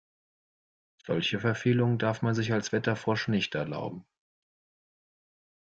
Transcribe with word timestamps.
Solche 1.05 1.39
Verfehlungen 1.39 1.99
darf 1.99 2.23
man 2.23 2.33
sich 2.33 2.53
als 2.53 2.71
Wetterfrosch 2.71 3.27
nicht 3.27 3.53
erlauben. 3.53 4.07